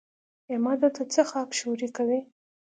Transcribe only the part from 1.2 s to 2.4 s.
خاک ښوري کوې؟